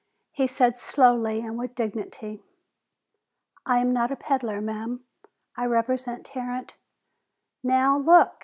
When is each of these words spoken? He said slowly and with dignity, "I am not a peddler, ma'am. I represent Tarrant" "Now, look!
He 0.31 0.47
said 0.47 0.79
slowly 0.79 1.41
and 1.41 1.59
with 1.59 1.75
dignity, 1.75 2.41
"I 3.67 3.77
am 3.77 3.93
not 3.93 4.09
a 4.11 4.15
peddler, 4.15 4.59
ma'am. 4.59 5.01
I 5.55 5.65
represent 5.67 6.25
Tarrant" 6.25 6.73
"Now, 7.63 7.99
look! 7.99 8.33